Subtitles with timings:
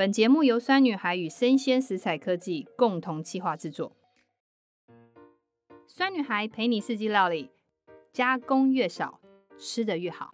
[0.00, 3.94] 本节目由酸女孩与生鲜食材科技共同企划制作。
[5.86, 7.50] 酸女孩陪你四季料理，
[8.10, 9.20] 加工越少，
[9.58, 10.32] 吃的越好。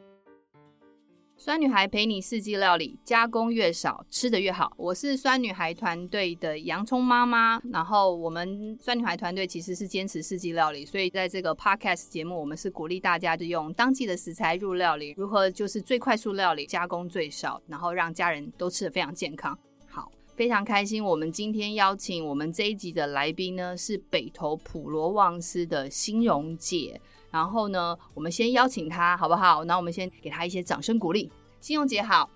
[1.39, 4.73] 酸女孩陪你四季料理，加工越少，吃得越好。
[4.79, 19.57] 我是酸女孩团队的洋葱妈妈，然后我们酸女孩团队其实是坚持四季料理，所以在这个 podcast 节目，我们是鼓励大家就用当季的食材入料理，如何就是最快速料理，加工最少，然后让家人都吃得非常健康。
[19.87, 26.99] 好，非常开心，我们今天邀请我们这一集的来宾呢是北投普罗旺斯的新荣姐。
[27.31, 29.65] 然后呢，我们先邀请她，好不好？
[29.65, 31.31] 那我们先给她一些掌声鼓励。
[31.61, 32.31] 欣蓉姐好，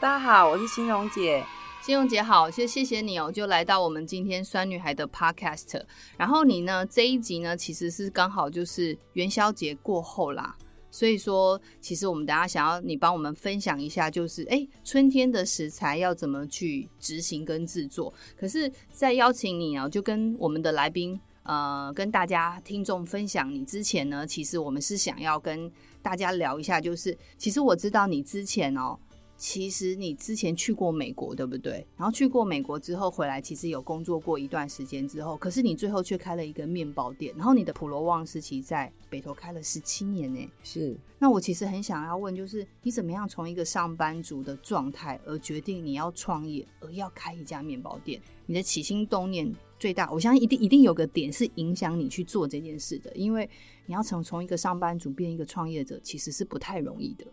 [0.00, 1.44] 大家好，我是欣荣姐。
[1.82, 5.82] 欣蓉姐好，谢谢谢你哦，就来到我们今天酸女孩的 podcast。
[6.16, 10.56] 然后你呢，这一集呢，其实是刚好就是元宵节过后啦，
[10.90, 18.12] 所以说，其实我们等下想要你帮我们分享一下，就是哎，春天的食材要怎么去执行跟制作。
[18.34, 21.20] 可是，在邀请你啊，就跟我们的来宾。
[21.44, 25.70] 呃，跟大家听众分享你之前呢，其实我们是想要跟
[26.02, 28.98] 大家聊一下，就是其实我知道你之前哦，
[29.36, 31.86] 其实你之前去过美国，对不对？
[31.98, 40.50] 然后去过美国之后回来，其实有工作过一段时间之后，可是你最后却开了一个面包店，然后你的普罗旺斯其实在北投开了十七年呢。
[40.62, 48.18] 是，那我其实很想要问，就是你怎么样从一个上班族的状态，而决定你要创业，而要开一家面包店？
[48.46, 49.52] 你的起心动念？
[49.78, 53.48] 最大，我相信一定一定有个点是影响你去做这件事的，因为
[53.86, 57.24] 你要从从一个上班族变一个创业者，其实是不太容易的。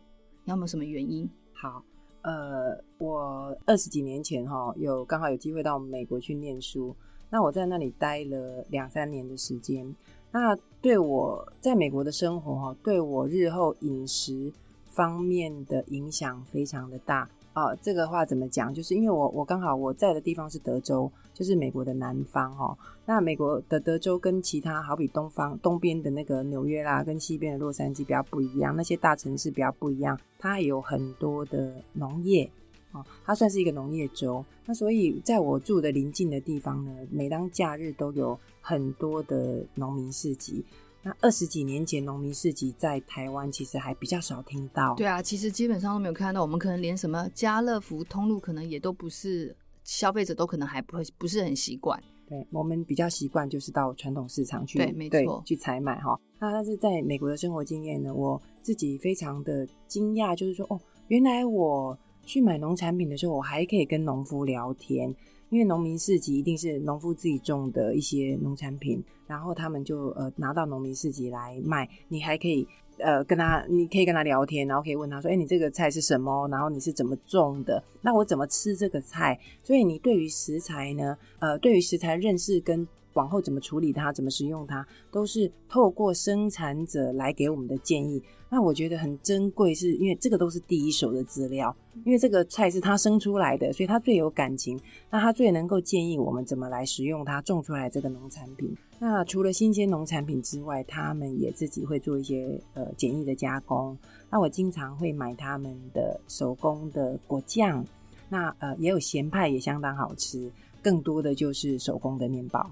[0.43, 1.29] 你有没有什么原因？
[1.53, 1.83] 好，
[2.23, 6.95] 呃，我二十几年前哈，有刚好有机会到美国去念书，
[7.29, 9.95] 那我在那里待了两三年的时间，
[10.31, 14.51] 那对我在美国的生活哈，对我日后饮食
[14.87, 17.29] 方面的影响非常的大。
[17.53, 18.73] 啊、哦，这个话怎么讲？
[18.73, 22.77] 就是因为我我刚好我在的地方是德州，就是美国的南方哦。
[23.05, 32.49] 那美国的德州跟其他好比东方东边的那个纽约啦，跟西边的洛杉矶比较不一样，那些大城市比较不一样，它有很多的农业
[32.91, 34.43] 哦，它算是一个农业州。
[34.65, 40.63] 那所以在我住的邻近的地方呢，每当假日都有很多的农民市集。
[41.03, 44.93] 那二十几年前，农民市集在台湾其实还比较少听到。
[44.93, 46.43] 对啊，其实基本上都没有看到。
[46.43, 52.01] 我们可能连什么家乐福通路，可能也都不是消费者都可能还不会不是很习惯。
[52.27, 56.19] 对，我们比较习惯就是到传统市场去，对，没错，去采买哈。
[56.39, 65.13] 那但是在美国的生活经验呢，我自己非常的惊讶，就是说哦，原来我去买农产品的时候，我还可以跟农夫聊天。
[65.49, 72.65] 因为农民市集一定是农夫自己种的一些农产品，然后他们就呃拿到农民市集来卖，你还可以
[73.03, 76.47] 呃跟他，你可以跟他聊天，然后可以问他说，哎，你这个菜是什么？
[76.49, 77.83] 然后你是怎么种的？
[78.01, 79.39] 那我怎么吃这个菜？
[79.63, 82.87] 所以你对于食材呢，呃，对于食材认识跟。
[83.13, 88.21] 往后怎么处理它，怎么使用它，都是透过生产者来给我们的建议。
[88.49, 91.73] 那我觉得很珍贵，是因为这个都是第一手的资料，
[92.03, 94.77] 因为这个菜是他生出来的，所以他最有感情，
[95.09, 98.75] 那他最能够建议我们怎么来使用它种出来这个农产品。
[98.99, 103.97] 那除了新鲜农产品之外，他们也自己会做一些呃简易的加工。
[104.29, 107.85] 那我经常会买他们的手工的果酱，
[108.27, 110.51] 那呃也有咸派，也相当好吃。
[110.83, 112.69] 更多的就是手工的面包。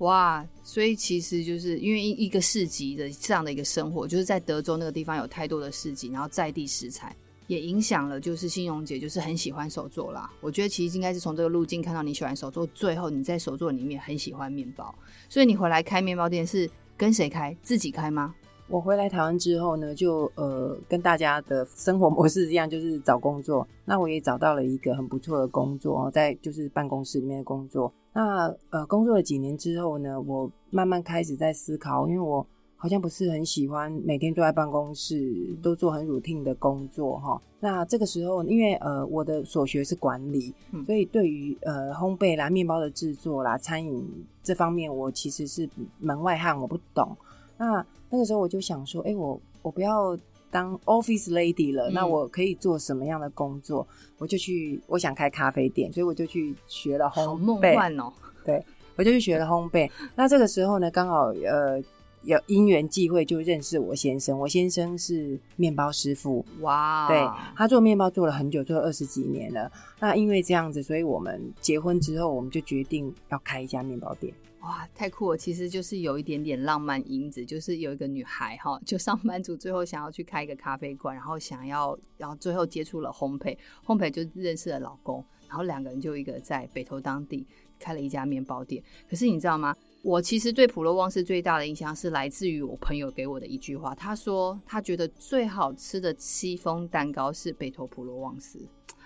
[0.00, 7.14] 哇，所以其实就是因为一一个市集的这样的一个生活，就是在德州那个地方有太多的市集，然后在地食材
[7.48, 10.30] 也影响了，就是欣蓉姐就是很喜欢手作啦。
[10.40, 14.94] 我觉得其实应该是从这个路径看到你喜欢手作，最后你在手作里面很喜欢面包，
[15.28, 17.54] 所以你回来开面包店是跟谁开？
[17.62, 18.34] 自己开吗？
[18.68, 23.68] 我回来台湾之后呢，就呃跟大家的生活模式一样，就是找工作。
[23.84, 27.92] 那我也找到了一个很不错的工作，在就是办公室里面的工作。
[28.12, 32.44] 那呃，工作了几年之后呢，我慢慢开始在思考，因为我
[32.76, 37.40] 好像不是很喜欢每天坐在办公室都做很 routine 的工作哈。
[37.60, 40.54] 那这个时候，因为呃我的所学是管理，
[40.86, 44.06] 所以对于呃烘焙啦、面包的制作啦、餐饮
[44.42, 45.68] 这方面，我其实是
[45.98, 47.16] 门外汉，我不懂。
[47.58, 50.18] 那那个时候我就想说，哎，我我不要。
[50.50, 53.86] 当 office lady 了，那我可以做什么样的工作？
[53.90, 57.26] 嗯、我就去，我想开咖啡店，所以我就去学了烘焙。
[57.26, 58.12] 好梦幻哦！
[58.44, 58.64] 对，
[58.96, 59.90] 我就去学了烘焙。
[60.16, 61.80] 那这个时候呢，刚好呃
[62.22, 64.38] 有因缘际会，就认识我先生。
[64.38, 67.16] 我先生是面包师傅，哇，对，
[67.56, 69.70] 他做面包做了很久，做了二十几年了。
[70.00, 74.34] 那因为这样子，所以我们结婚之后，我们就决定要开一家面包店。
[74.60, 75.38] 哇，太酷了！
[75.38, 87.46] 其实就是有一点点浪漫因子，就是有一个女孩哈，就上班族最后想要去开一个咖啡馆，然后想要，然后最后接触了烘焙，烘焙就认识了老公，然后两个人就一个在北投当地
[87.78, 88.82] 开了一家面包店。
[89.08, 89.74] 可是你知道吗？
[90.02, 98.58] 我其实对普罗旺斯最大的印象是来自于我朋友给我的一句话，他说他觉得最好吃的戚风蛋糕是北投普罗旺斯。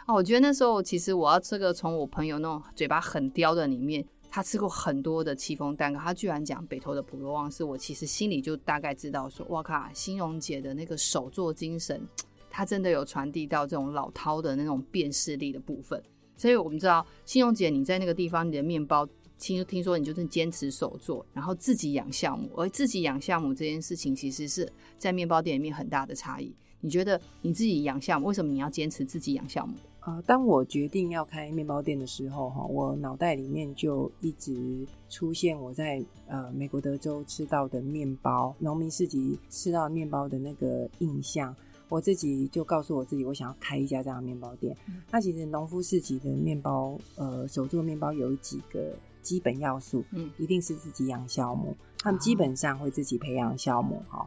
[0.07, 4.05] 啊，我觉得那时候其实我要这个从我朋友那种嘴巴很刁的里面，
[4.35, 12.05] 他吃过很多的戚风蛋糕，他居然讲北投的普罗旺斯，我其实心里就大概知道说，哇靠，欣荣姐的那个手作精神，
[12.51, 16.03] 他真的有传递到这种老饕的那种辨识力的部分。
[16.37, 19.09] 所以我们知道，欣荣姐你在那个地方，你的面包。
[19.39, 26.53] 听听说你就是坚持手做，然后自己养酵母，而自己养酵母这件事情，其实是在面包店里面很大的差异。
[26.81, 29.75] 你觉得你自己养酵母，为什么你要坚持自己养酵母？
[30.05, 41.55] 呃，当我决定要开面包店的时候，哈，我脑袋里面就一直出现我在呃美国德州吃到的面包，农民市集吃到面包的那个印象。
[41.89, 44.77] 我自己就告诉我自己，我想要开一家这样的面包店。
[44.89, 48.95] 嗯、那其实农夫市集的面包，呃，手做面包有几个。
[49.25, 54.27] 基本要素，嗯，一定是自己养酵母，他们基本上会自己培养酵母哈、哦。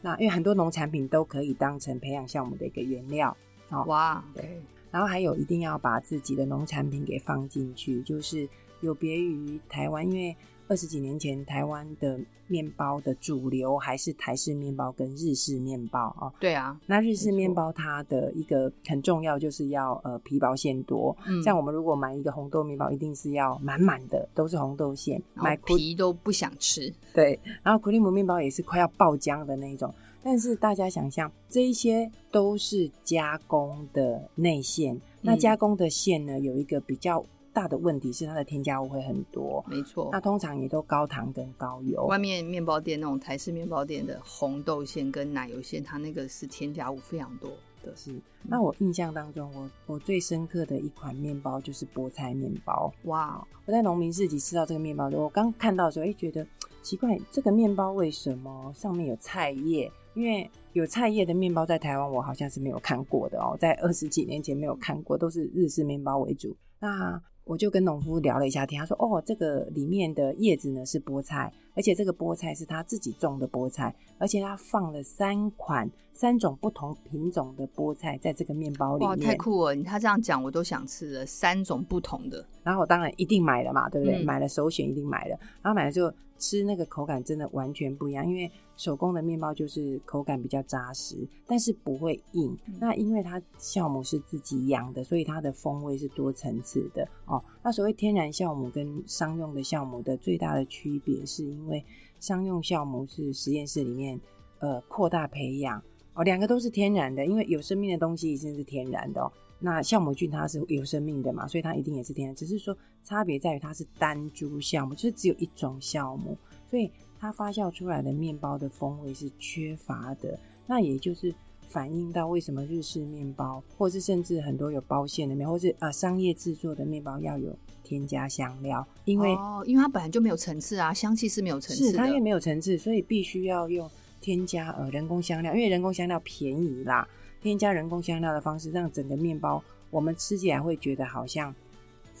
[0.00, 3.36] 那因为很多农产品都可以当成培养酵母的一个原料，
[3.68, 4.58] 哦、哇，对。
[4.90, 8.48] 然后还有一定要把自己的农产品给放进去，就是
[8.80, 10.36] 有别于台湾，因为。
[10.70, 16.30] 二十几年前，台湾的面包的主流还是台式面包跟日式面包啊。
[16.38, 21.16] 对啊，那日式面包它的一个很重要就是要呃皮薄馅多。
[21.26, 26.92] 嗯，像我们如果买一个红豆面包，一定是要满满的都是红豆馅，买皮都不想吃。
[27.14, 29.94] 对，然后克里姆面包也是快要爆浆的那种。
[30.22, 37.24] 但是大家想象，这一些都是加工的内馅，那加工的馅呢，有一个比较。
[37.50, 40.10] 大的问题是它的添加物会很多，没错。
[40.12, 42.06] 那通常也都高糖跟高油。
[42.06, 47.50] 外面面包店那种台式面包店的红豆馅跟奶油馅，它那个是添加物非常多
[47.82, 47.92] 的。
[47.96, 48.14] 是。
[48.44, 52.92] 那我印象当中，我我最深刻的一款面包就是菠菜面包。
[53.04, 53.44] 哇！
[53.66, 56.46] 我在农民市集吃到这个面包，我刚看到的时候，哎，觉得
[56.80, 59.90] 奇怪，这个面包为什么上面有菜叶？
[60.18, 66.56] 因为有菜叶的面包在台湾我好像是没有看过的哦，在二十几年前没有看过，都是日式面包为主。
[66.80, 79.10] 那我就跟农夫聊了一下天，他说：“哦，这个里面的叶子呢是菠菜，而且这个菠菜是他自己种的菠菜，而且他放了三款三种不同品种的菠菜在这个面包里面。
[79.10, 79.76] 哇，太酷了！
[79.82, 82.44] 他这样讲我都想吃了，三种不同的。
[82.62, 84.22] 然后我当然一定买了嘛，对不对？
[84.22, 91.16] 嗯、买了首选一定买了，然后买了之后吃那个口感真的完全不一样，因为。”手工的面包就是口感比较扎实，
[91.48, 92.56] 但是不会硬。
[92.68, 97.42] 嗯、那因为它酵母是自己养的，所以它的风味是多层次的哦。
[97.60, 101.84] 那所谓天然酵母跟商用的酵母的最大的区别，是因为
[102.20, 104.18] 商用酵母是实验室里面
[104.60, 105.82] 呃扩大培养
[106.14, 109.32] 哦，两个都是天然的，因为有生命的东西一定是天然的哦。
[109.58, 116.36] 那酵母菌它是有生命的嘛，所以它一定也是天然，只是说差别在于它是单株酵母，就是只有一种酵母，
[116.70, 116.90] 所以。
[117.20, 120.38] 它发酵出来的面包的风味是缺乏的，
[120.68, 121.34] 那也就是
[121.66, 127.52] 反映到为什么日式面包，或是甚至很多有包馅的面，或是啊商业制作的面包要有
[127.88, 133.90] 添加香料，因为哦，因为它本来就没有层次啊，香气是没有层次的，是它因为没有层次，所以必须要用
[134.20, 137.08] 添加呃人工香料，因为人工香料便宜啦，
[137.40, 141.54] 添加人工香料的方式让整个面包我们吃起来会觉得好像。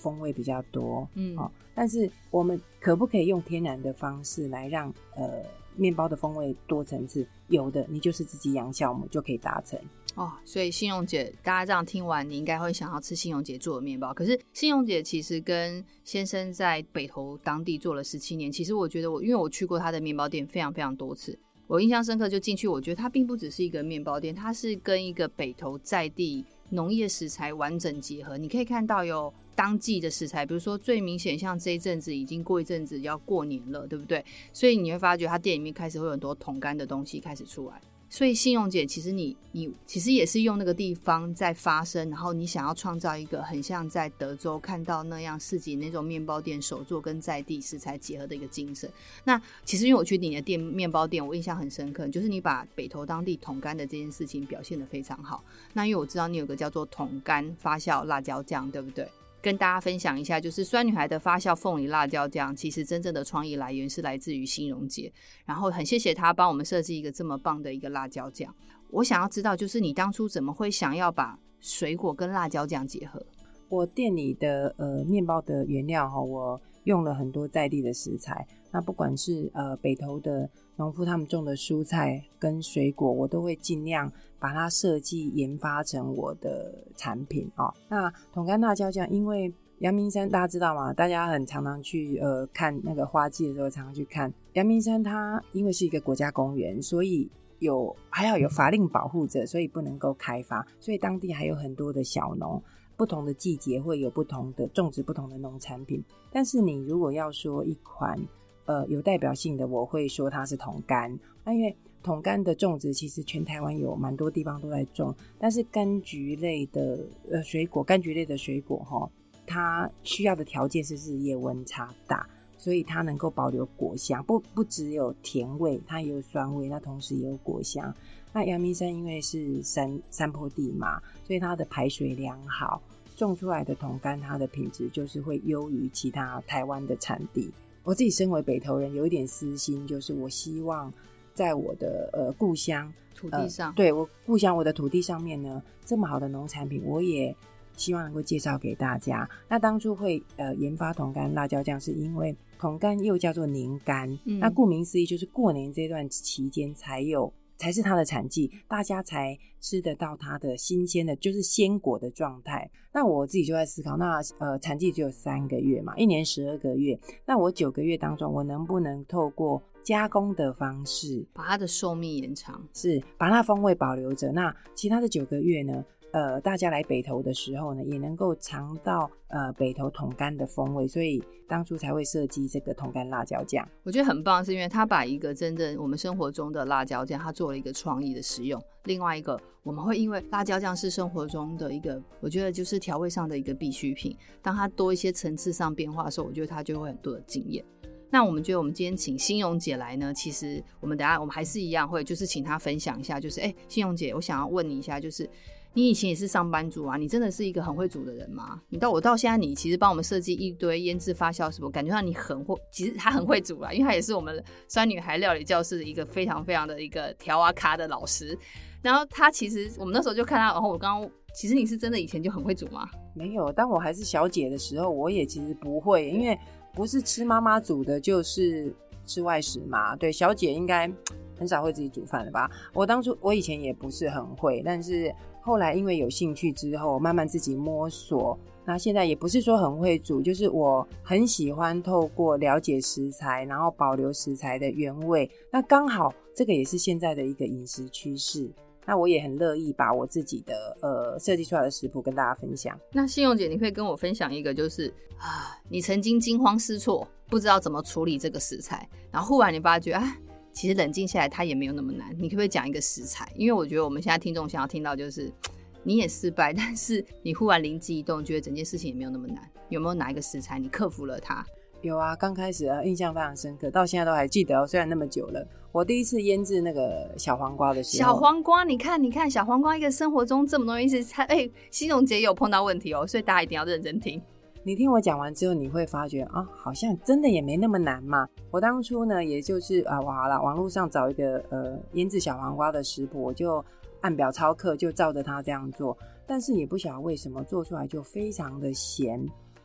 [0.00, 5.42] 风味比较多，嗯，哦，但是我们可不可以用天然的方式来让呃
[5.74, 7.26] 面包的风味多层次？
[7.48, 9.76] 有的，你就是自己养酵母就可以达成
[10.18, 10.32] 哦。
[10.44, 14.12] 所以信用姐，大家这样听完，你应该会想要吃信用姐做的面包。
[14.12, 28.36] 可是信用姐其实跟先生在北投当地做了十七年，其实我觉得我因为我去过他的面包店非常非常多次，我印象深刻就进去，我觉得它并不只是一个面包店，它是跟一个北投在地农业食材完整结合。
[28.36, 29.32] 你可以看到有。
[29.58, 34.24] 当季的食材，比如说最明显，像这一阵子已经过一阵子要过年了，对不对？
[34.52, 37.80] 所以你会发觉，他店里面开始会有很多桶干的东西开始出来。
[38.10, 48.90] 所以信用姐，其实你你其实也是用那个地方在发声，然后你想要创造一个很像在德州看到那样市集那种面包店手作跟在地食材结合的一个精神。
[49.24, 55.44] 那其实因为我去你的店面包店，我印象很深刻，就是你把北投当地桶干的这件事情表现得非常好。
[55.74, 59.06] 那因为我知道你有个叫做桶干发酵辣椒酱，对不对？
[59.40, 65.12] 跟大家分享一下，就是酸女孩的发酵凤梨辣椒酱，其实真正的创意来源是来自于欣荣姐，
[65.44, 68.54] 然后很谢谢她帮我们设计一个这么棒的一个辣椒酱。
[68.90, 73.24] 我想要知道，就是你当初怎么会想要把水果跟辣椒酱结合？
[73.68, 78.46] 我店里的呃面包的原料哈，我用了很多在地的食材。
[78.70, 87.72] 那不管是呃北投的农夫他们种的蔬菜跟水果，我都会尽量把它设计研发成我的产品哦。
[87.88, 90.92] 那桶干辣椒酱，因为阳明山大家知道吗？
[90.94, 95.02] 大家很常常去呃看那个花季的时候，常常去看阳明山。
[95.02, 100.66] 它因为是一个国家公园，所以有还要有法令保护着，所以不能够开发。
[100.80, 102.62] 所以当地还有很多的小农。
[102.98, 106.02] 不同的季节会有不同的种植不同的农产品，
[106.32, 108.18] 但是你如果要说一款
[108.66, 111.16] 呃有代表性的，我会说它是桶柑。
[111.44, 116.98] 那因为桶柑的种植其实全台湾有蛮多地方都在种，但是柑橘类的
[117.30, 119.08] 呃水果，柑橘类的水果哈，
[119.46, 127.94] 它需要的条件是日夜温差大，所以它能够保留果香，不不只有甜味，它也有酸味，那同时也有果香。
[128.32, 132.80] 那阳明山因为是山山坡地嘛，所以它的排水良好，
[133.16, 137.50] 种出来的桶柑它的品质就是会优于其他台湾的产地。
[137.82, 140.92] 我自己身为北投人，有一点私心，就是我希望
[141.32, 147.34] 在我的呃故乡土地上，呃、对我故乡我的土地上面呢，这么好的农产品，我也
[147.76, 149.28] 希望能够介绍给大家。
[149.48, 157.32] 那当初会呃研发桶柑辣椒酱，是因为桶柑又叫做年柑，嗯、那顾名思义就是过年这段期间才有。
[157.58, 162.70] 才是它的产季，大家才吃得到它的新鲜的，就是鲜果的状态。
[162.92, 172.66] 那我自己就在思考，那呃产季只有三个月嘛，一年十二个月，那我九个月当中，我能不能透过加工的方式，把它的寿命延长？
[172.72, 174.32] 是，把它风味保留着。
[174.32, 175.84] 那其他的九个月呢？
[176.10, 183.66] 呃，大家来北投的时候呢，也能够尝到呃北投桶干的风味，所以当初才会设计这个桶干辣椒酱。
[183.82, 188.62] 我觉得很棒，是因为他把一个真正我们生活中的辣椒酱，他做了一个创意的使用。
[188.84, 194.16] 另外一个，我们会因为辣椒酱是生活中的一个，我觉得就是调味上的一个必需品。
[194.40, 197.62] 当它多一些层次上变化的时候，我觉得它就会很多的经验。
[198.10, 205.28] 那我们觉得我们今天请欣咏姐来呢，其实我们等下我们还是一样会就是请她分享一下，就是哎，欣咏姐，我想要问你一下，就是。
[205.74, 206.96] 你以前也是上班族啊？
[206.96, 208.60] 你真的是一个很会煮的人吗？
[208.68, 211.70] 你到我到现在，你其实帮我们设计一堆腌制发酵，什么？
[211.70, 218.36] 感觉上你很会，其实他很会煮啊，因为他也是我们酸女孩料理教室的一个非常非常的一个调啊咖的老师。
[218.82, 222.88] 然后他其实我们那时候就看他，然后我刚刚其实你是真的以前就很会煮吗？
[223.14, 226.36] 没有，当我还是小姐的时候，我也其实不会，因为
[226.74, 228.74] 不是吃妈妈煮的，就是
[229.06, 229.94] 吃外食嘛。
[229.94, 230.90] 对，小姐应该
[231.36, 232.50] 很少会自己煮饭的吧？
[232.72, 235.14] 我当初我以前也不是很会，但是。
[235.48, 238.38] 后来因为有兴趣之后，慢慢自己摸索。
[238.66, 245.28] 那现在也不是说很会煮，就是我很喜欢透过了解食材，然后保留食材的原味。
[245.50, 248.46] 那刚好这个也是现在的一个饮食趋势。
[248.84, 252.78] 那我也很乐意把我自己的呃设计出来的食谱跟大家分享。
[252.92, 260.14] 那信用姐，你可以跟我分享一个，就是啊，你曾经惊慌失措，不知道怎么处理这个食材，然后忽然你发觉啊。
[260.58, 262.12] 其实冷静下来，它也没有那么难。
[262.18, 263.30] 你可不可以讲一个食材？
[263.36, 265.30] 因为我觉得我们现在听众想要听到就是
[265.84, 269.48] 你也失败， 但是你忽然灵机一动，觉得整件事情也没有那么难。
[269.68, 271.46] 有没有哪一个食材你克服了它？
[271.82, 274.66] 有啊，刚开始啊，印象非常深刻，到现在都还记得哦。
[274.66, 284.20] 虽然那么久了，我第一次腌制那个小黄瓜的时候，小黄瓜，你看，你看，小黄瓜，一个生活中这么多意思，它哎，欣荣姐有碰到问题哦，所以大家一定要认真听。
[284.68, 288.28] 你听我讲完之后，你会发觉啊，好像真的也没那么难嘛。
[288.50, 293.64] 我当初呢，也就是啊，我好了，网络上找一个呃腌制小黄瓜的食谱，我就
[294.02, 295.96] 按表操课，就照着它这样做。
[296.26, 299.18] 但是也不晓得为什么做出来就非常的咸。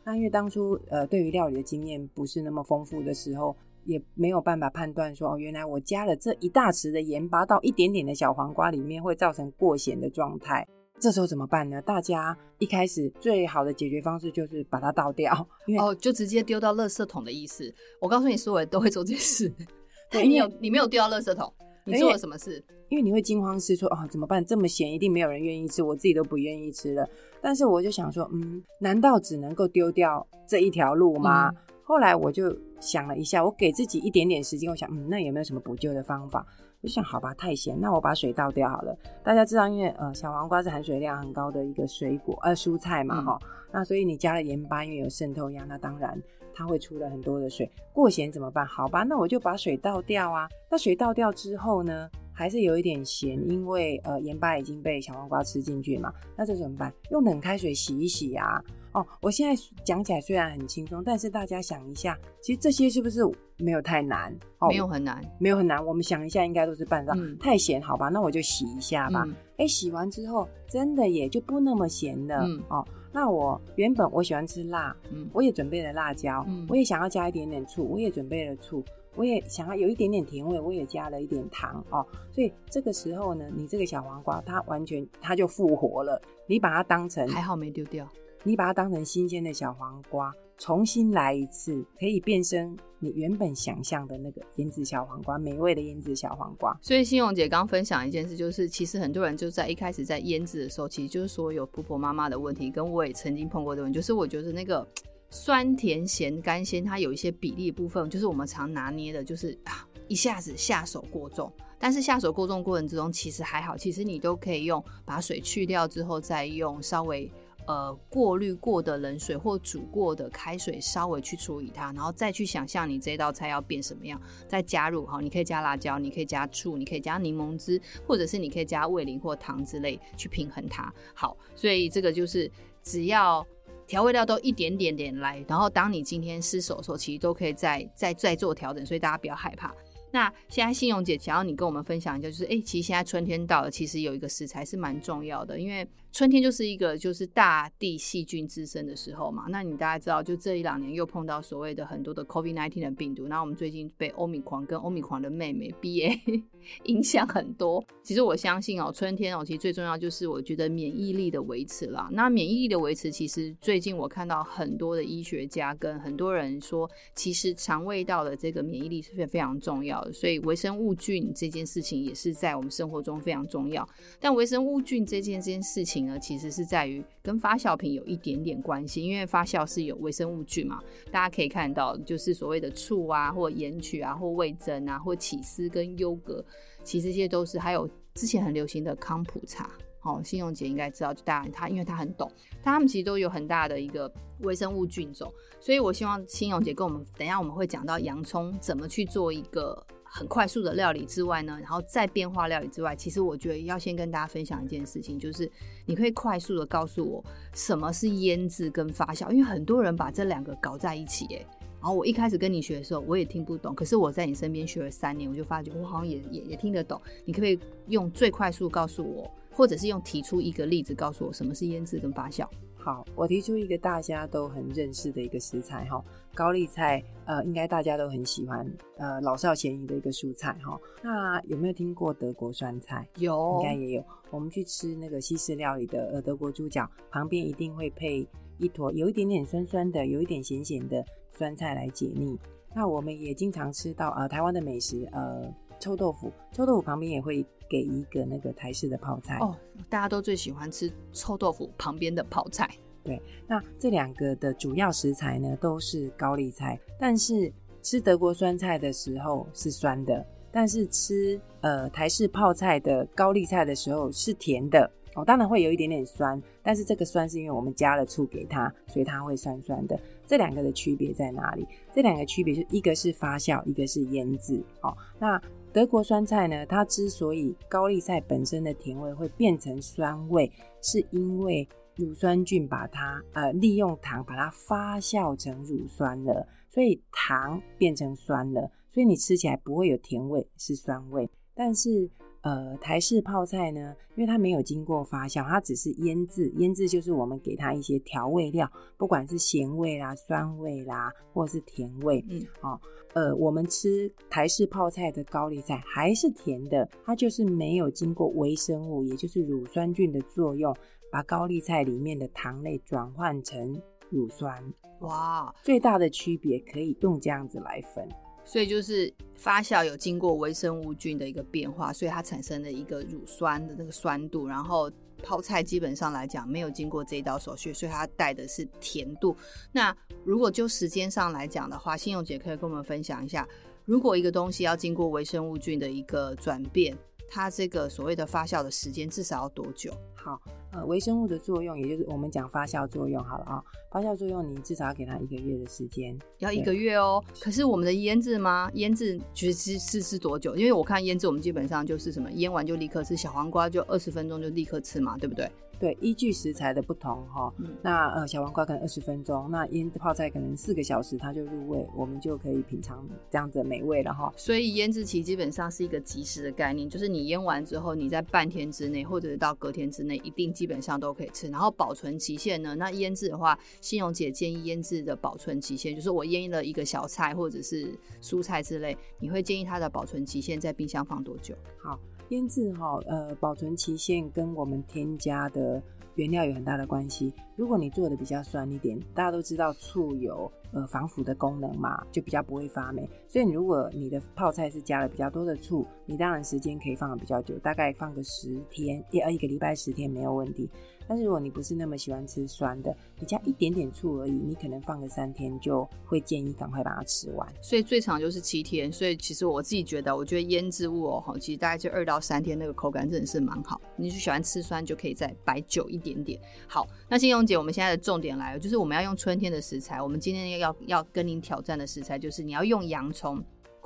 [0.04, 10.66] 那因为当初呃对于料理的经验不是那么丰富的时候，也没有办法判断说哦，原来我加了这一大匙的盐巴到一点点的小黄瓜里面会造成过咸的状态。
[11.00, 11.82] 这时候怎么办呢？
[11.82, 17.72] 大家一开始最好的解决方式就是把它倒掉，因为哦，就直接丢到垃圾桶的意思。
[18.00, 19.52] 我告诉你，所有人都会做这件事。
[20.10, 21.52] 对，你有你没有丢到垃圾桶，
[21.84, 22.64] 你做了什么事？
[22.88, 24.44] 因为你会惊慌失措哦，怎么办？
[24.44, 27.06] 这么咸，一定没有人愿意吃，我自己都不愿意吃了。
[27.42, 31.48] 但是我就想说，嗯，难道只能够丢掉这一条路吗？
[31.48, 31.56] 嗯。
[31.82, 36.46] 后来我就想了一下，我给自己一点点时间，我想，嗯，那有没有什么补救的方法？
[36.84, 38.94] 就想好吧，太咸，那我把水倒掉好了。
[39.22, 46.22] 大家知道，因为呃小黄瓜是含水量很高的一个水果呃蔬菜嘛哈、嗯，那所以你加了盐巴，因为有渗透压，那当然
[46.52, 47.66] 它会出了很多的水。
[47.94, 48.66] 过咸怎么办？
[48.66, 50.46] 好吧，那我就把水倒掉啊。
[50.70, 56.12] 那水倒掉之后呢，还是有一点咸，因为呃盐巴已经被小黄瓜吃进去嘛。
[56.36, 56.92] 那这怎么办？
[57.10, 58.62] 用冷开水洗一洗啊。
[58.92, 63.24] 哦，我现在讲起来虽然很轻松，但是大家想一下，其实这些是不是
[63.58, 64.34] 没有太难？
[64.58, 65.84] 哦，没有很难，没有很难。
[65.84, 67.12] 我们想一下，应该都是办法。
[67.16, 69.26] 嗯，太咸，好吧，那我就洗一下吧。
[69.56, 72.42] 哎，嗯，洗完之后真的也就不那么咸了。
[72.44, 78.82] 嗯，哦，那我原本我喜欢吃辣，嗯我也准备了辣椒，嗯我也想要加一点点醋，我也准备了醋，
[79.14, 82.04] 我也想要有一点点甜味，我也加了一点糖哦。
[82.32, 88.08] 所以这个时候呢，你这个小黄瓜它完全它就复活了，你把它当成还好没丢掉。
[88.46, 90.30] 你把它当成新鲜的小黄瓜，
[90.64, 96.74] 重新来一次，可以变身你原本想象的那个腌制小黄瓜，美味的腌制小黄瓜。
[96.80, 104.88] 所以欣咏姐刚分享一件事，就是其实很多人就在一开始在腌制的时候，其实就是说有婆婆妈妈的问题，跟我也曾经碰过的问题，就是我觉得那个
[105.28, 111.52] 酸甜咸甘鲜，它有一些比例部分，就是我们常拿捏的，就是啊一下子下手过重。
[111.78, 117.30] 但是下手过重过程之中，其实还好，其实你都可以用把水去掉之后，再用稍微。
[117.66, 130.92] 呃，过滤过的冷水或煮过的开水，稍微去处理它，然后再去想象你这道菜要变什么样，再加入哈，你可以加辣椒，你可以加醋，你可以加柠檬汁，或者是你可以加味淋或糖之类去平衡它。
[131.14, 132.50] 好，所以这个就是
[132.82, 133.46] 只要
[133.86, 139.74] 调味料都一点点点来，然后当你今天失手的时候，其实都可以再再再做调整，所以大家不要害怕。
[140.14, 149.46] 那现在信用姐想要你跟我们分享一下，就是哎、其实现在春天到了，其实有一个食材是蛮重要的，因为春天就是一个就是大地细菌滋生的时候嘛。
[149.48, 156.42] 那你大家知道，就这一两年又碰到所谓的很多的 COVID-19 的病毒，那我们最近被欧米狂跟欧米狂的妹妹 BA
[156.84, 157.84] 影响很多。
[158.04, 162.08] 其实我相信哦、春天哦、其实最重要就是我觉得免疫力的维持啦。
[162.12, 173.88] 那免疫力的维持，其实最近我看到很多的医学家跟很多人说，其实肠胃道的这个免疫力是非非常重要所以微生物菌这件事情也是在我们生活中非常重要。
[174.20, 180.80] 但微生物菌这件这件事情呢，其实是在于跟发酵品有一点点关系，因为发酵是有微生物菌嘛。
[181.10, 186.44] 大家可以看到，就是所谓的醋啊，或盐曲啊，或味增啊，或起司跟优格，
[186.82, 187.58] 其实这些都是。
[187.58, 189.70] 还有之前很流行的康普茶，
[190.04, 192.30] 哦，欣咏姐应该知道，就大家他因为他很懂，
[192.62, 194.08] 他们其实都有很大的一个
[194.40, 195.32] 微生物菌种。
[195.60, 199.84] 所以我希望欣咏姐跟我们等一下我们会讲到洋葱怎么去做一个。
[200.16, 205.50] 很快速的料理之外呢，然后再变化料理之外，其实我觉得要先跟大家分享一件事情，就是
[205.86, 211.44] 你可以快速的告诉我什么是腌制跟发酵，因为很多人把这两个搞在一起，哎，
[211.80, 217.02] 然后我一开始跟你学的时候，我也听不懂，可是我在你身边学了三年，我就发觉我好像也也也听得懂。
[217.24, 222.46] 你可不可以用最快速告诉我，或者是用提出一个例子告诉我什么是腌制跟发酵？
[222.76, 230.78] 好，我提出一个大家都很认识的一个食材哈，高丽菜，呃，应该大家都很喜欢，呃，老少咸宜的一个蔬菜哈。
[231.02, 233.08] 那有没有听过德国酸菜？
[233.16, 234.04] 有，应该也有。
[234.30, 242.38] 我们去吃那个西式料理的呃德国猪脚，旁边一定会配一坨有一点点酸酸的，有一点咸咸的酸菜来解腻。
[242.74, 245.50] 那我们也经常吃到呃台湾的美食，呃
[245.84, 247.44] 臭豆腐，臭豆腐旁边也会。
[247.66, 249.56] 给一个那个台式的泡菜哦，
[249.88, 252.70] 大家都最喜欢吃臭豆腐旁边的泡菜。
[253.02, 257.50] 对，那这两个的主要食材呢都是高丽菜，但是
[257.82, 265.24] 吃德国酸菜的时候是酸的，但是吃呃台式泡菜的高丽菜的时候是甜的哦。
[265.24, 269.98] 当然会有一点点酸，但是这个酸是因为我们加了醋给它，所以它会酸酸的。
[270.26, 271.66] 这两个的区别在哪里？
[271.94, 274.62] 这两个区别是一个是发酵，一个是腌制。
[274.82, 275.40] 哦，那。
[275.74, 280.48] 德国酸菜呢，它之所以高丽菜本身的甜味会变成酸味，
[280.80, 292.08] 是因为乳酸菌把它呃利用糖把它发酵成乳酸了，所以糖变成酸了，所以你吃起来不会有甜味，是酸味，但是。
[292.44, 296.52] 呃，台式泡菜呢，因为它没有经过发酵，它只是腌制。
[296.56, 302.22] 腌制就是我们给它一些调味料，不管是咸味啦、酸味啦，或者是甜味。
[302.28, 302.78] 嗯，哦，
[303.14, 310.76] 呃，我们吃台式泡菜的高丽菜还是甜的，它就是没有经过微生物，也就是乳酸菌的作用，
[311.10, 313.80] 把高丽菜里面的糖类转换成
[314.10, 314.62] 乳酸。
[315.00, 318.06] 哇，最大的区别可以用这样子来分。
[318.44, 324.46] 所以就是发酵有经过微生物菌的一个变化，所以它产生了一个乳酸的那个酸度。
[324.46, 324.90] 然后
[325.22, 329.36] 泡菜基本上来讲没有经过这一道手续，所以它带的是甜度。
[329.72, 333.48] 那如果就时间上来讲的话，信用姐可以跟我们分享一下，
[333.84, 336.96] 如果一个东西要经过微生物菌的一个转变，
[337.28, 339.92] 它这个所谓的发酵的时间至少要多久？
[340.14, 340.40] 好。
[340.72, 347.22] 呃，微生物的作用，也就是我们讲发酵作用，好了啊、哦，发酵作用你至少要给它一个月的时间，要一个月哦。
[347.40, 348.68] 可是我们的腌制吗？
[348.74, 350.56] 腌制其实是是多久？
[350.56, 355.48] 因为我看腌制，我们基本上就是什么腌完就立刻吃，小黄瓜就二十分钟就立刻吃嘛，对不对？
[355.78, 364.32] 对，依据食材的不同哈，嗯、那呃小黄瓜可能二十分钟，那腌泡菜可能四个小时它就入味，我们就可以品尝这样子的美味了哈。
[364.36, 371.48] 所以腌制期基本上是一个即时的概念，就是你腌完之后，你在半天之内或者是到隔天之内，一定基本上都可以吃。
[371.48, 381.54] 然后保存期限呢，那腌制的话，信荣姐建议腌制的保存期限，就是我腌了一个小菜或者是蔬菜之类，你会建议它的保存期限在冰箱放多久？
[381.82, 381.98] 好。
[382.30, 385.82] 腌制哈，呃，保存期限跟我们添加的
[386.14, 387.32] 原料有很大的关系。
[387.56, 393.08] 如果你做的比较酸一点，大家都知道醋有呃防腐的功能嘛，就比较不会发霉。
[393.28, 400.68] 所以如果你的泡菜是加了比较多的醋，你当然时间可以放的比较久，大概放个十天，一呃一个礼拜十天没有问题。
[401.06, 407.46] 但是如果你不是那么喜欢吃酸的，你加一点点醋而已，你可能放个三天就会建议赶快把它吃完。
[407.62, 408.92] 所以最长就是七天。
[408.92, 413.80] 所以其实我自己觉得，我觉得腌制物哦，哈，其实大概就二到三天，那个口感真的是蛮好。
[413.96, 416.40] 你就喜欢吃酸，就可以再摆久一点点。
[416.66, 420.00] 好，那信用姐，我们现在的重点来了，就是我们要用春天的食材。
[420.00, 423.42] 我们今天要要跟您挑战的食材，就是你要用洋葱。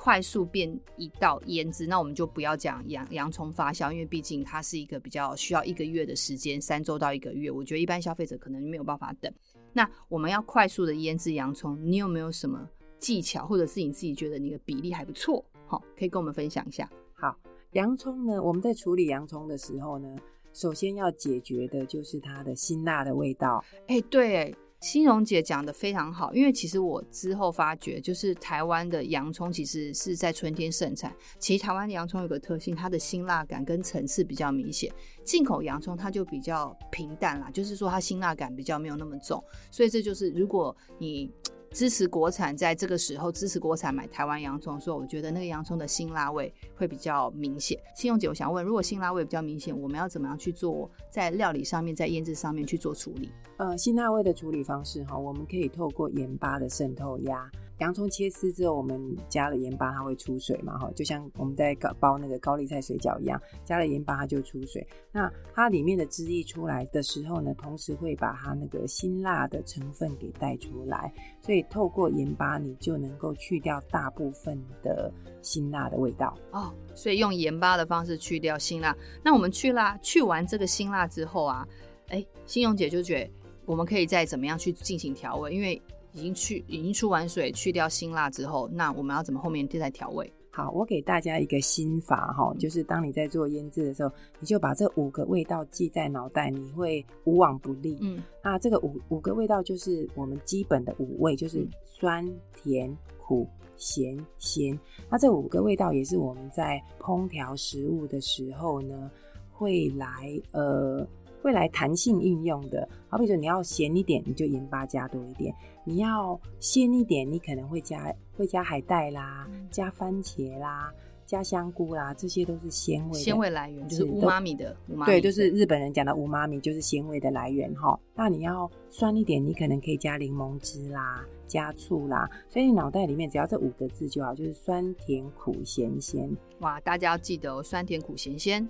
[0.09, 9.31] 快速变一道腌制，那我们就不要讲洋洋葱发酵，因为毕竟它是一个比较需要一个月的时间，三周到一个月，我觉得一般消费者可能没有办法等。
[9.75, 12.67] 那我们要快速的腌制洋葱，你有没有什么
[12.99, 16.89] 技巧，或者是你自己觉得你的比例还不错，好，可以跟我们分享一下。
[17.13, 17.39] 好，
[17.73, 20.17] 洋葱呢，我们在处理洋葱的时候呢，
[20.55, 23.63] 首先要解决的就是它的辛辣的味道。
[23.89, 24.57] 哎、欸，对。
[24.81, 31.13] 欣荣姐讲的非常好，因为其实我之后发觉，就是台湾的洋葱其实是在春天盛产。
[31.39, 34.93] 其实台湾的洋葱有个特性，它的辛辣感跟层次比较明显。
[35.25, 39.43] 进口洋葱它就比较平淡啦，就是说它辛辣感比较没有那么重。
[39.71, 41.31] 所以这就是如果你。
[41.71, 47.79] 支持国产，在这个时候支持国产买台湾洋葱，所以我觉得那个洋葱的辛辣味会比较明显。
[47.95, 53.31] 信用姐，我想问，如果辛辣味比较明显，我们要怎么样去做在料理上面，在腌制上面去做处理？
[53.59, 57.51] 呃，辛辣味的处理方式哈，我们可以透过盐巴的渗透压。
[57.79, 60.77] 洋葱切丝之后，我们加了盐巴，它会出水嘛？
[60.79, 64.85] 哈，就像我们在搞包那个高丽菜水饺一样，加了盐巴它就出水。
[65.13, 76.75] 那它里面的汁液出来的时候呢，同时会把它那个辛辣的成分给带出来，所以透过盐巴，你就能够去掉大部分的辛辣的味道哦。
[76.97, 78.97] 所以用盐巴的方式去掉辛辣。
[79.23, 81.67] 那我们去辣去完这个辛辣之后啊，
[82.09, 83.31] 哎，欣荣姐就觉得
[83.65, 85.81] 我们可以再怎么样去进行调味，因为。
[86.13, 90.33] 已经去已经出完水，去掉辛辣之后，那我们要怎么后面再调味？
[90.51, 97.97] 好，我给大家一个心法哈，就是当你在做腌制的时候，你就把这五个味道记在脑袋，你会无往不利。
[98.01, 104.77] 嗯，那这个五五个味道就是我们基本的五味，就是酸、甜、苦、咸、咸。
[105.09, 109.11] 那这五个味道也是我们在烹调食物的时候呢，
[109.53, 110.07] 会来
[110.53, 111.07] 呃。
[111.41, 115.55] 会来弹性运用的，好比说你要咸一点，你就盐巴加多一点；
[115.89, 120.93] 你要鲜一点，你可能会加会加海带啦，加番茄啦，
[121.25, 124.77] 加香菇啦，这些都是鲜味鲜味来源，就是乌妈咪的。
[125.07, 127.99] 对，就是日本人讲的乌妈咪，就是鲜味的来源哈。
[128.15, 132.29] 那你要酸一点，你可能可以加柠檬汁啦，加醋啦。
[132.51, 136.31] 所以你脑袋里面只要这五个字就好，就是酸甜苦咸鲜。
[136.59, 138.69] 哇，大家要记得哦，酸甜苦咸鲜。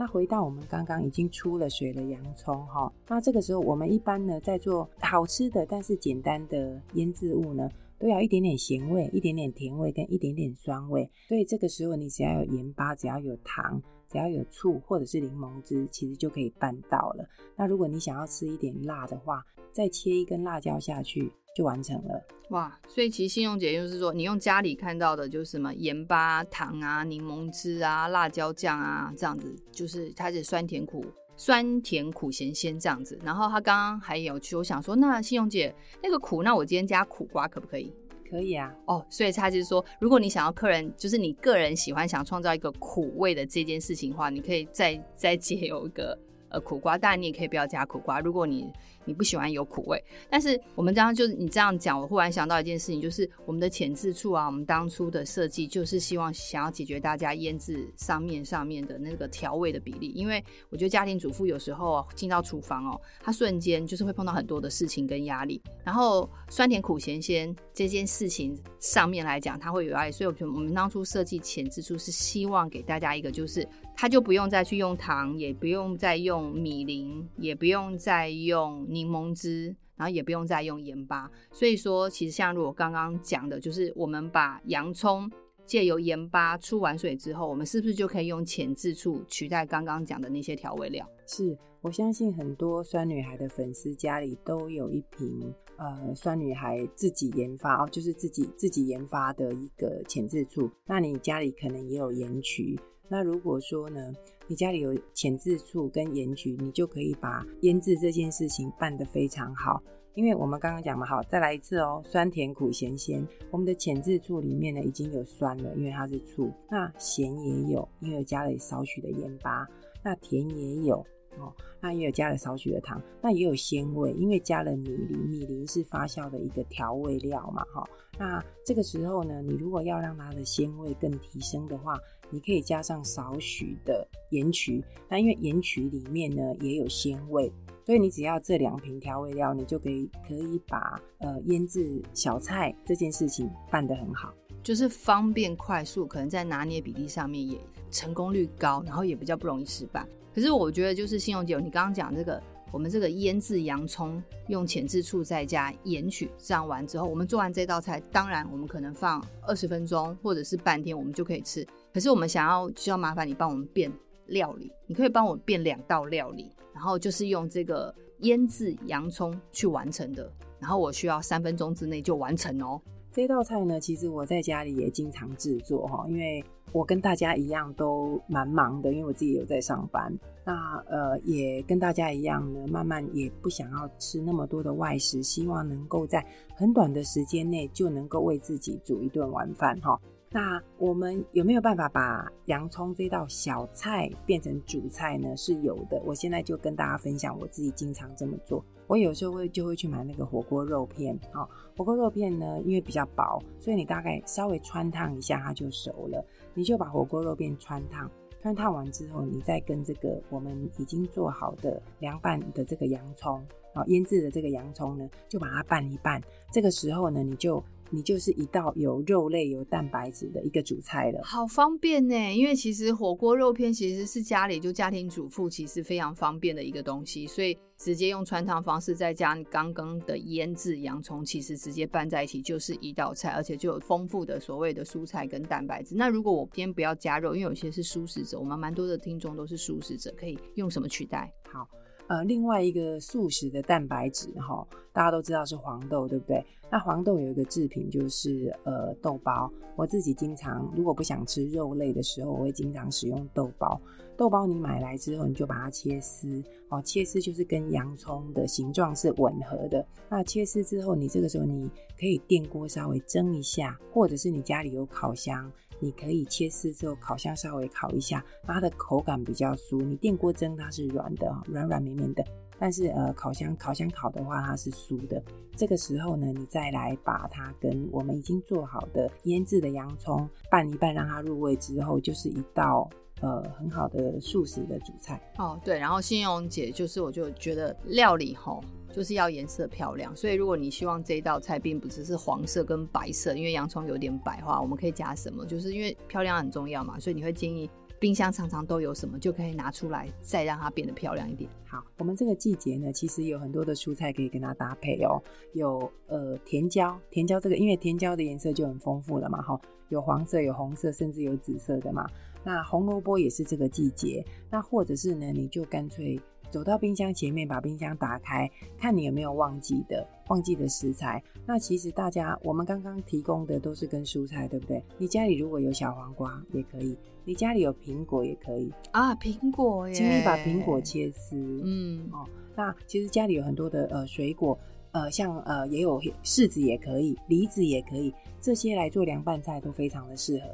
[0.00, 11.06] 那回到我们刚刚已经出了水的洋葱哈，那这个时候我们一般呢在做好吃的但是简单的腌制物呢，都要一点点咸味、一点点甜味跟一点点酸味。
[11.28, 17.28] 所以这个时候你只要有盐巴、只要有糖、只要有醋或者是柠檬汁，其实就可以办到了。
[17.54, 21.30] 那如果你想要吃一点辣的话，再切一根辣椒下去。
[21.54, 22.78] 就完成了哇！
[22.88, 31.04] 所以其实信用姐就是说，你用家里看到的，就是什么盐巴、糖啊、柠檬汁啊、辣椒酱啊，这样子，就是它是酸甜苦、
[31.36, 33.16] 酸甜苦咸鲜这样子。
[33.22, 37.92] 然后他刚刚还有去，我想说，那信用姐那个苦，那我今天加苦瓜可不可以？
[38.28, 38.72] 可以啊。
[38.86, 48.72] 哦，所以他就是说，如果你想要客人，就是你个人喜欢想创造一个苦味的这件事情的话，你可以再再借有一个呃苦瓜，当然你也可以不要加苦瓜，如果你。
[49.04, 73.66] 你不喜欢有苦味，但是我们刚刚就是你这样讲，我忽然想到一件事情，就是我们的浅渍醋啊，我们当初的设计就是希望想要解决大家腌制上面上面的那个调味的比例，因为我觉得家庭主妇有时候啊进到厨房哦，他瞬间就是会碰到很多的事情跟压力，然后酸甜苦咸鲜这件事情上面来讲，它会有压力，所以我觉得我们当初设计浅渍醋是希望给大家一个就是。
[73.96, 81.30] 他就不用再去用糖，也不用再用米林，也不用再用柠檬汁，然后也不用再用盐巴。
[81.50, 85.30] 所以说，其实像如果刚刚讲的，就是我们把洋葱
[85.64, 91.08] 借由盐巴出完水之后，我们是不是就可以用浅渍醋取代刚刚讲的那些调味料？
[91.26, 100.70] 是，我相信很多酸女孩的粉丝家里都有一瓶呃酸女孩自己研发哦，就是自己自己研发的一个浅渍醋。
[100.86, 102.78] 那你家里可能也有盐曲。
[103.08, 104.12] 那如果说呢，
[104.50, 109.80] 你家里有浅渍醋跟盐焗，你就可以把腌制这件事情办得非常好。
[110.14, 113.24] 因为我们刚刚讲嘛，好，再来一次哦，酸甜苦咸鲜。
[113.52, 116.50] 我们的浅渍醋里面呢已经有酸了，因为它是醋。
[116.68, 119.64] 那咸也有，因为加了少许的盐巴。
[120.02, 121.06] 那甜也有
[121.38, 123.00] 哦，那也有加了少许的糖。
[123.22, 127.88] 那也有鲜味，因为加了米磷，米磷是发酵的一个调味料嘛，哈。
[128.18, 134.84] 那这个时候呢，你如果要让它的鲜味更提升的话，你可以加上少许的盐曲。
[135.08, 137.50] 那因为盐曲里面呢也有鲜味。
[137.86, 147.58] 所以你只要这两瓶调味料，你就可以可以把呃腌制小菜这件事情办得很好，就是方便快速，可能在拿捏比例上面也
[147.90, 150.06] 成功率高，然后也比较不容易失败。
[150.34, 161.66] 可是我觉得就是信用姐，你刚刚讲这个，我们这个腌制洋葱用浅渍醋再加盐曲，这样完之后，我们做完这道菜，当然我们可能放二十分钟或者是半天，我们就可以吃。
[161.92, 163.92] 可是我们想要需要麻烦你帮我们变
[164.26, 166.50] 料理，你可以帮我变两道料理。
[166.72, 172.80] 然后就是用这个腌制洋葱去完成的，然后我需要三分钟之内就完成哦。
[173.12, 176.42] 这道菜呢，其实我在家里也经常制作哈，因为
[176.72, 180.16] 我跟大家一样都蛮忙的，因为我自己有在上班。
[180.44, 190.00] 那呃，也跟大家一样呢，慢慢也不想要吃那么多的外食，希望能够在很短的时间内就能够为自己煮一顿晚饭哈。
[190.32, 195.36] 那我们有没有办法把洋葱这道小菜变成主菜呢？
[195.36, 196.00] 是有的。
[196.06, 198.64] 我现在就跟大家分享，我自己经常这么做。
[198.86, 206.24] 我有时候会就会去买那个火锅肉片，好，火锅肉片呢，因为比较薄，所以你大概稍微穿烫一下它就熟了。
[206.54, 208.08] 你就把火锅肉片穿烫，
[208.40, 216.22] 穿烫完之后，你再跟这个我们已经做好的凉拌的这个洋葱，啊，腌制的这个洋葱呢，就把它拌一拌。
[216.52, 217.60] 这个时候呢，你就。
[217.90, 222.14] 你就是一道有肉类、有蛋白质的一个主菜了，好方便呢。
[222.34, 235.94] 因为其实火锅肉片其实是家里就家庭主妇其实非常方便的一个东西，所以直接用穿烫方式再加刚刚的腌制洋葱，其实直接拌在一起就是一道菜，而且就有丰富的所谓的蔬菜跟蛋白质。
[235.96, 241.32] 那如果我今天不要加肉，因为有些是素食者，我们蛮多的听众都是素食者，可以用什么取代？
[241.50, 241.68] 好。
[242.10, 246.44] 呃，另外一个素食的蛋白质哈，大家都知道是黄豆，对不对？
[246.68, 253.80] 那黄豆有一个制品就是呃豆包，我自己经常如果不想吃肉类的时候，我会经常使用豆包。
[254.20, 259.82] 豆包你买来之后，你就把它切丝哦，切丝就是跟洋葱的形状是吻合的。
[260.10, 269.82] 那切丝之后，你这个时候你可以电锅稍微蒸一下，或者是你家里有烤箱，你可以切丝之后烤箱稍微烤一下，它的口感比较酥。
[269.82, 272.22] 你电锅蒸它是软的，软软绵绵的，
[272.58, 275.22] 但是呃烤箱烤箱烤的话它是酥的。
[275.56, 282.86] 这个时候呢，你再来把它跟我们已经做好的腌制的洋葱拌一拌，让它入味之后，就是一道。
[283.20, 285.78] 呃，很好的素食的主菜哦，对。
[285.78, 295.44] 然后信用姐就是，我就觉得料理吼就是要颜色漂亮，所以如果你希望这一道菜并不只是黄色跟白色，因为洋葱有点白话，我们可以加什么？
[295.44, 297.68] 就是因为漂亮很重要嘛，所以你会建议
[298.00, 301.48] 冰箱常常都有什么，就可以拿出来再让它变得漂亮一点。
[301.66, 305.22] 好，我们这个季节呢，其实有很多的蔬菜可以跟它搭配哦。
[305.52, 312.08] 有呃甜椒，甜椒这个因为甜椒的颜色就很丰富了嘛，哈，有黄色，有红色，甚至有紫色的嘛。
[312.44, 321.22] 那红萝卜也是这个季节，那或者是呢，你就干脆走到冰箱前面，把冰箱打开，看你有没有忘记的忘记的食材。
[321.46, 324.82] 那其实大家我们刚刚提供的都是跟蔬菜，对不对？
[324.98, 332.26] 你家里如果有小黄瓜也可以，你家里有苹果也可以啊，苹果耶，请你把苹果切丝，嗯哦。
[332.56, 334.58] 那其实家里有很多的呃水果，
[334.92, 340.46] 呃像呃也有柿子也可以，梨子也可以，这些来做凉拌菜都非常的适合。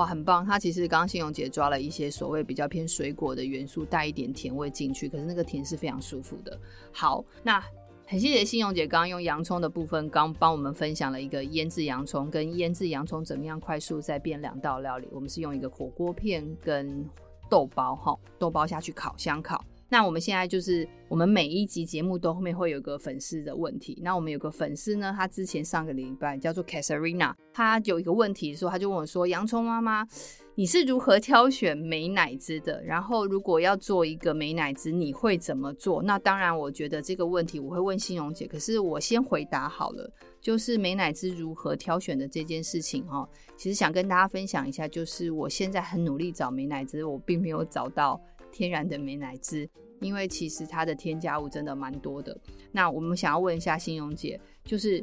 [0.00, 0.46] 哇，很棒！
[0.46, 6.58] 它其实刚刚信用姐抓了一些所谓比较偏水果的元素，带一点甜味进去，可是那个甜是非常舒服的。
[6.90, 7.62] 好，那
[8.06, 15.06] 很谢谢信用姐刚刚用洋葱的部分，刚帮我们分享了一个腌制洋葱跟腌制洋葱怎么样快速再变两道料理。
[15.12, 17.06] 我们是用一个火锅片跟
[17.50, 19.62] 豆包哈，豆包下去烤箱烤。
[19.92, 23.98] 那我们现在就是，我们每一集节目都后面会有个粉丝的问题。
[24.02, 30.06] 那我们有个粉丝呢，他之前上个礼拜叫做 Casarina，他有一个问题的时候，他就问我说：“洋葱妈妈，
[30.54, 32.80] 你是如何挑选美乃滋的？
[32.84, 40.08] 然后如果要做一个美乃滋，你会怎么做？”那当然，我觉得这个问题我会问欣荣姐，可是我先回答好了，
[40.40, 43.28] 就是美乃滋如何挑选的这件事情哈。
[43.56, 48.20] 其实想跟大家分享一下，就是我现在很努力找美乃滋，我并没有找到。
[48.52, 49.68] 天然的美乃滋，
[50.00, 52.36] 因为其实它的添加物真的蛮多的。
[52.72, 54.98] 那我们想要问一下欣荣姐，就是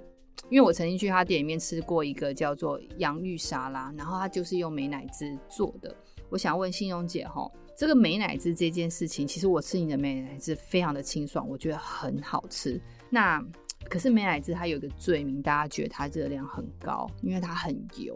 [0.50, 5.94] 因为我曾经去他店里面吃过一个叫做洋芋沙拉，然后它就是用美乃滋做的。
[6.30, 12.80] 我想问欣荣姐哈，这个美乃滋这件事情，其实我吃你的美奶滋非常的清爽，我觉得很好吃。
[13.10, 13.44] 那
[13.90, 18.16] 可是美乃滋它有一个罪名，大家觉得它热量很高，因为它很油。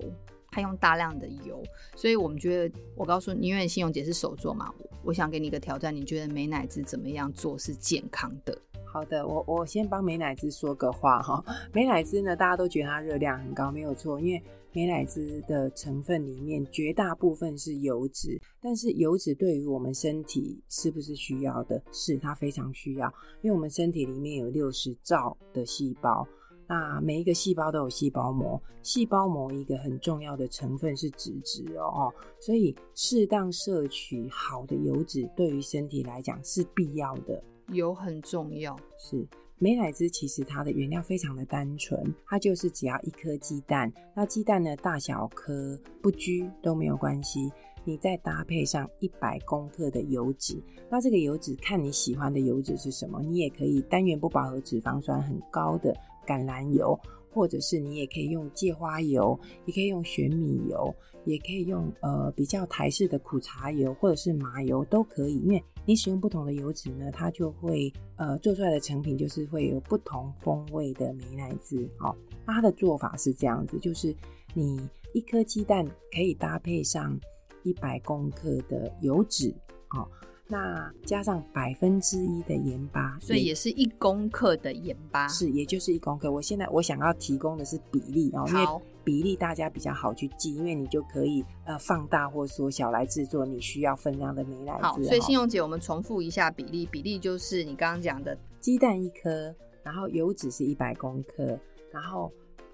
[0.51, 1.63] 它用大量的油，
[1.95, 8.55] 所以我们觉得，我告诉你，因为信用姐是手作嘛，我想给你一个挑战，你觉得美乃滋怎么样做是健康的？
[8.85, 11.41] 好的，我我先帮美乃滋说个话哈。
[11.71, 21.81] 美乃滋呢，大家都觉得它热量很高，没有错，因为美乃滋的成分里面绝大部分是油脂，但是油脂对于我们身体是不是需要的？
[21.93, 23.07] 是，它非常需要，
[23.41, 26.27] 因为我们身体里面有六十兆的细胞。
[26.71, 37.43] 那每一个细胞都有细胞膜，细胞膜一个很重要的成分是脂质哦，所以适当摄取好的油脂对于身体来讲是必要的。
[37.73, 39.27] 油很重要，是
[39.59, 47.51] 美乃滋其实它的原料非常的单纯，它就是只要一颗鸡蛋，那鸡蛋呢大小颗不拘都没有关系，
[47.83, 55.93] 你再搭配上一百公克的油脂，那这个油脂看你喜欢的油脂是什么，你也可以单元不饱和脂肪酸很高的。
[56.31, 56.97] 橄榄油，
[57.33, 60.93] 或者是你也可以用芥花油，也可以用玄米油，
[61.25, 65.39] 也可以用呃比较台式的苦茶油，或者是麻油都可以。
[65.39, 71.85] 因为你使用不同的油脂呢，它就会呃做出来的成品就是会有不同风味的美乃滋。
[71.99, 72.15] 哦，
[72.45, 74.15] 它的做法是这样子，就是
[74.53, 74.79] 你
[75.13, 77.19] 一颗鸡蛋可以搭配上
[77.63, 79.53] 一百公克的油脂，
[79.89, 80.07] 哦。
[80.51, 86.29] 那加上百分之一的盐巴，所以也是一公克的盐巴，是，也就是一公克。
[86.29, 88.65] 我现在我想要提供的是比例哦，因为
[89.01, 94.83] 比例大家比较好去记，因为你就可以呃放大或缩小来制作你需要分量的美乃滋。
[94.83, 101.57] 好，所以信用姐，我们重复一下比例，比例就是你刚刚讲的鸡蛋一颗，然后油脂是一百公克，
[101.93, 102.29] 然后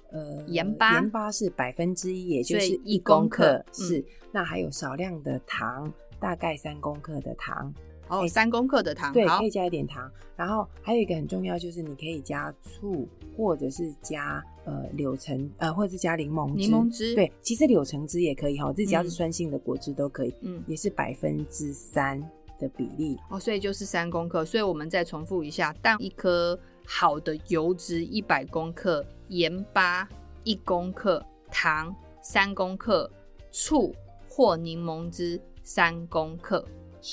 [0.09, 4.05] 呃盐巴盐巴是百分之一，也就是一公克，公克是、嗯。
[4.31, 5.93] 那还有少量的糖。
[6.19, 7.73] 大概三公克的糖
[8.09, 10.09] 哦，三公克的糖，对，可以加一点糖。
[10.37, 16.57] 然后还有一个很重要，就是你可以加醋，或者是加呃柳橙，呃，或者是加柠檬汁。
[16.57, 20.33] 柠檬汁，对，其实柳橙汁也可以哈，这只要是酸性的果汁都可以。
[20.41, 22.17] 嗯，也是百分之三
[22.59, 24.45] 的比例哦，所以就是三公克。
[24.45, 30.07] 所以我们再重复一下：蛋一颗，好的油脂一百公克，盐巴
[30.45, 33.11] 一公克，糖三公克，
[33.51, 33.93] 醋
[34.29, 35.41] 或柠檬汁。
[35.67, 36.65] 三公克，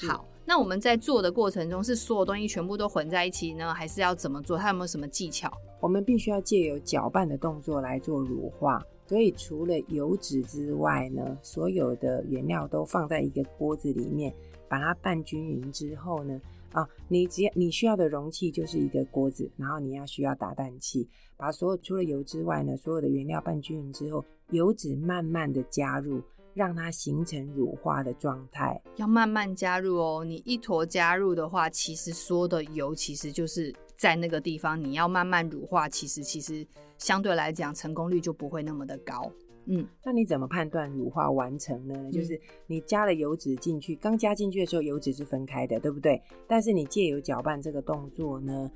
[0.07, 0.25] 好。
[0.47, 4.57] 那我们在做的过程中，是所有东西全部都混在一起呢，还是要怎么做？
[4.57, 5.51] 它有没有什么技巧？
[5.81, 8.81] 我们必须要借由搅拌的动作来做乳化。
[9.07, 14.33] 所以除了油脂之外呢，所有的原料都放在一个锅子里面，
[14.69, 16.41] 把它拌均匀之后呢，
[16.71, 26.23] 啊，你只要你需要的容器就是一个锅子，然后你要需要打蛋器，把所有除了油之外呢，所有的原料拌均匀之后，油脂慢慢的加入。
[26.55, 30.25] 让它形成乳化的状态，要慢慢加入哦。
[30.25, 39.31] 你一坨加入的话，其实所有的油其实就是在那个地方，你要慢慢乳化，其实其实相对来讲成功率就不会那么的高。
[39.67, 42.11] 嗯，那你怎么判断乳化完成呢？
[42.13, 46.23] 就是你加了油脂进去，刚加进去的时候油脂是分开的，对不对？
[46.47, 48.71] 但是你借由搅拌这个动作呢，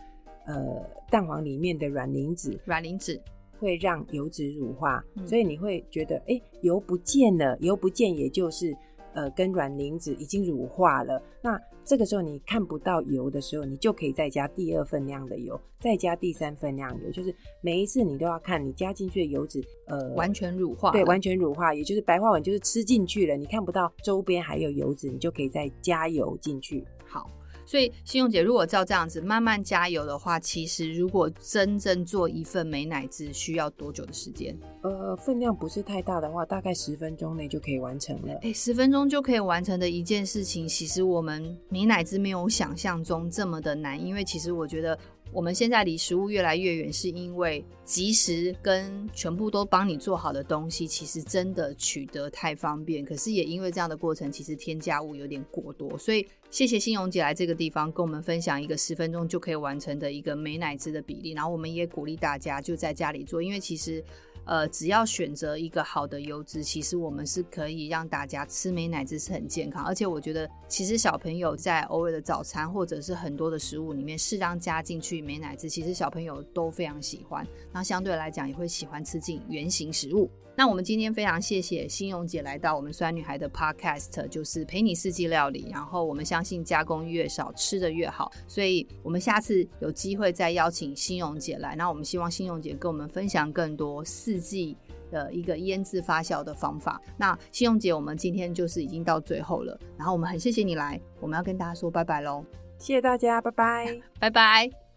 [0.46, 3.20] 呃，蛋黄里面的软磷脂，软磷脂。
[3.58, 8.76] 会让油脂乳化，所以你会觉得，哎、欸，油不见了，油不见，也就是，
[9.14, 11.22] 呃，跟卵磷脂已经乳化了。
[11.42, 26.84] 那这个时候你看不到油的时候，你就可以再加第二份量的油，再加第三份量油，就是每一次你都要看你加进去的油脂，呃，完全乳化，对，完全乳化，也就是白话文就是吃进去了，你看不到周边还有油脂，你就可以再加油进去。
[27.06, 27.30] 好。
[27.68, 34.56] 所以，信用姐，如果照这样子慢慢加油的话，其实如果真正做一份美乃滋，需要多久的时间？
[34.80, 38.32] 呃，分量不是太大的话，大概十分钟内就可以完成了。
[38.36, 44.98] 哎、欸，十分钟就可以完成的一件事情，其实我们美乃滋没有想象中这么的难，因为其实我觉得。
[45.30, 53.04] 我们现在离食物越来越远，是因为即时跟全部都帮你做好的东西，其实真的取得太方便。
[53.04, 55.98] 可是也因为这样的过程，其实添加物有点过多。
[55.98, 64.02] 所以谢谢欣荣姐来这个地方跟我们分享一个十分钟就可以完成的一个美乃滋的比例，然后我们也鼓励大家就在家里做，因为其实。
[64.44, 69.84] 呃，只要选择一个好的油脂，其实我们是可以让大家吃美乃滋是很健康。
[69.84, 77.46] 而且我觉得，其实小朋友在偶尔的早餐或者是很多的食物里面适当加进去美乃滋，其实小朋友都非常喜欢。
[77.70, 80.30] 那相对来讲，也会喜欢吃进原型食物。
[80.58, 85.68] 那我们今天非常谢谢欣荣姐来到我们酸女孩的 Podcast，就是陪你四季料理。
[85.70, 88.32] 然后我们相信加工越少，吃的越好。
[88.48, 91.76] 所以我们下次有机会再邀请欣荣姐来。
[91.76, 94.76] 那我们希望欣荣姐跟我们分享更多四季
[95.12, 97.00] 的一个腌制发酵的方法。
[97.16, 99.78] 那欣荣姐，我们今天就是已经到最后了。
[99.96, 102.44] 然后我们很谢谢你来，我们要跟大家说拜拜喽。
[102.80, 104.87] 谢谢大家，拜拜，拜拜。